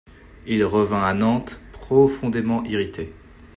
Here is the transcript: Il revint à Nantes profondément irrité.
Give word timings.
Il 0.47 0.63
revint 0.65 1.03
à 1.03 1.13
Nantes 1.13 1.59
profondément 1.73 2.63
irrité. 2.63 3.13